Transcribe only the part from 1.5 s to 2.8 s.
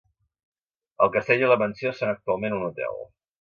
la mansió són actualment un